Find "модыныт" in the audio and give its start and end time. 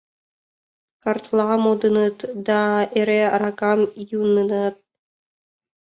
1.63-2.17